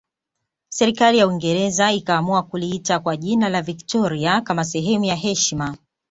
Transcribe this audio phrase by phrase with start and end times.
[0.69, 5.77] Serikali ya Uingereza ikaamua kuliita kwa jina la Victoria kama sehemu ya heshima